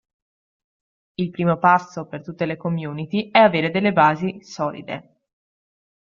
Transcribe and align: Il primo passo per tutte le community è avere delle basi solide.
Il 1.17 1.29
primo 1.29 1.57
passo 1.59 2.07
per 2.07 2.23
tutte 2.23 2.45
le 2.47 2.57
community 2.57 3.29
è 3.29 3.37
avere 3.37 3.69
delle 3.69 3.93
basi 3.93 4.41
solide. 4.43 5.19